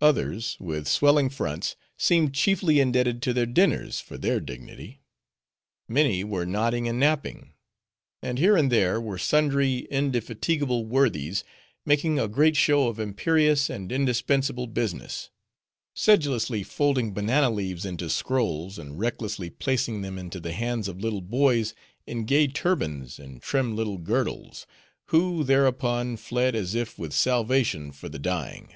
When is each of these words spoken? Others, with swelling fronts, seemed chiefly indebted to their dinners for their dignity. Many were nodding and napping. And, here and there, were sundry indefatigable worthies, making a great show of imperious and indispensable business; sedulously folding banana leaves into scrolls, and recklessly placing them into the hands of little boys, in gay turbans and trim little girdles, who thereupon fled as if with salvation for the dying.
Others, 0.00 0.56
with 0.58 0.88
swelling 0.88 1.30
fronts, 1.30 1.76
seemed 1.96 2.34
chiefly 2.34 2.80
indebted 2.80 3.22
to 3.22 3.32
their 3.32 3.46
dinners 3.46 4.00
for 4.00 4.18
their 4.18 4.40
dignity. 4.40 5.02
Many 5.86 6.24
were 6.24 6.44
nodding 6.44 6.88
and 6.88 6.98
napping. 6.98 7.52
And, 8.20 8.40
here 8.40 8.56
and 8.56 8.72
there, 8.72 9.00
were 9.00 9.18
sundry 9.18 9.86
indefatigable 9.88 10.84
worthies, 10.86 11.44
making 11.86 12.18
a 12.18 12.26
great 12.26 12.56
show 12.56 12.88
of 12.88 12.98
imperious 12.98 13.70
and 13.70 13.92
indispensable 13.92 14.66
business; 14.66 15.30
sedulously 15.94 16.64
folding 16.64 17.14
banana 17.14 17.48
leaves 17.48 17.84
into 17.86 18.10
scrolls, 18.10 18.80
and 18.80 18.98
recklessly 18.98 19.48
placing 19.48 20.02
them 20.02 20.18
into 20.18 20.40
the 20.40 20.54
hands 20.54 20.88
of 20.88 20.98
little 21.00 21.22
boys, 21.22 21.72
in 22.04 22.24
gay 22.24 22.48
turbans 22.48 23.20
and 23.20 23.42
trim 23.42 23.76
little 23.76 23.98
girdles, 23.98 24.66
who 25.10 25.44
thereupon 25.44 26.16
fled 26.16 26.56
as 26.56 26.74
if 26.74 26.98
with 26.98 27.12
salvation 27.12 27.92
for 27.92 28.08
the 28.08 28.18
dying. 28.18 28.74